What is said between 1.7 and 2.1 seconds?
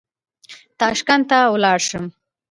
شم.